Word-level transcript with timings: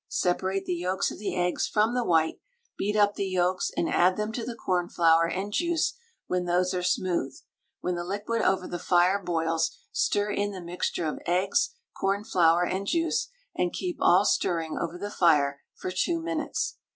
Separate 0.07 0.65
the 0.65 0.73
yolks 0.73 1.11
of 1.11 1.19
the 1.19 1.35
eggs 1.35 1.67
from 1.67 1.93
the 1.93 2.03
white; 2.03 2.39
beat 2.75 2.95
up 2.95 3.13
the 3.13 3.27
yolks 3.27 3.69
and 3.77 3.87
add 3.87 4.17
them 4.17 4.31
to 4.31 4.43
the 4.43 4.55
cornflour 4.55 5.27
and 5.27 5.53
juice 5.53 5.93
when 6.25 6.45
those 6.45 6.73
are 6.73 6.81
smooth. 6.81 7.37
When 7.81 7.93
the 7.93 8.03
liquid 8.03 8.41
over 8.41 8.67
the 8.67 8.79
fire 8.79 9.21
boils, 9.23 9.77
stir 9.91 10.31
in 10.31 10.53
the 10.53 10.59
mixture 10.61 11.05
of 11.05 11.19
eggs, 11.27 11.75
cornflour, 11.95 12.63
and 12.65 12.87
juice, 12.87 13.27
and 13.55 13.73
keep 13.73 13.97
all 14.01 14.25
stirring 14.25 14.75
over 14.75 14.97
the 14.97 15.11
fire 15.11 15.61
for 15.75 15.91
2 15.91 16.19
minutes. 16.19 16.79